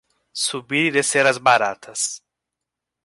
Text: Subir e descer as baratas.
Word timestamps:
Subir 0.43 0.87
e 0.87 0.91
descer 0.97 1.25
as 1.27 1.37
baratas. 1.47 2.01